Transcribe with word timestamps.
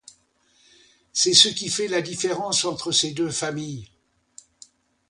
C’est 1.13 1.35
ce 1.35 1.47
qui 1.47 1.69
fait 1.69 1.87
la 1.87 2.01
différence 2.01 2.65
entre 2.65 2.91
ces 2.91 3.11
deux 3.11 3.29
familles. 3.29 3.87